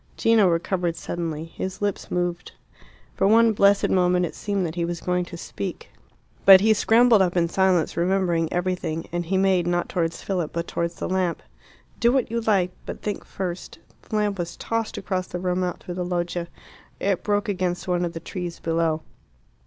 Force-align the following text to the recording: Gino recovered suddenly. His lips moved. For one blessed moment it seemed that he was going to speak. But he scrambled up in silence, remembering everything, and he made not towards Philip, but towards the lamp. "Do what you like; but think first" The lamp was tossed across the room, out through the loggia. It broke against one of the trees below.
Gino 0.17 0.47
recovered 0.47 0.95
suddenly. 0.95 1.45
His 1.45 1.79
lips 1.79 2.09
moved. 2.09 2.53
For 3.13 3.27
one 3.27 3.53
blessed 3.53 3.89
moment 3.89 4.25
it 4.25 4.33
seemed 4.33 4.65
that 4.65 4.73
he 4.73 4.83
was 4.83 4.99
going 4.99 5.25
to 5.25 5.37
speak. 5.37 5.91
But 6.43 6.59
he 6.59 6.73
scrambled 6.73 7.21
up 7.21 7.37
in 7.37 7.47
silence, 7.47 7.95
remembering 7.95 8.51
everything, 8.51 9.07
and 9.11 9.27
he 9.27 9.37
made 9.37 9.67
not 9.67 9.89
towards 9.89 10.23
Philip, 10.23 10.53
but 10.53 10.67
towards 10.67 10.95
the 10.95 11.07
lamp. 11.07 11.43
"Do 11.99 12.11
what 12.11 12.31
you 12.31 12.41
like; 12.41 12.71
but 12.87 13.03
think 13.03 13.23
first" 13.23 13.77
The 14.09 14.15
lamp 14.15 14.39
was 14.39 14.57
tossed 14.57 14.97
across 14.97 15.27
the 15.27 15.37
room, 15.39 15.63
out 15.63 15.83
through 15.83 15.93
the 15.93 16.03
loggia. 16.03 16.47
It 16.99 17.21
broke 17.21 17.47
against 17.47 17.87
one 17.87 18.03
of 18.03 18.13
the 18.13 18.19
trees 18.19 18.57
below. 18.59 19.03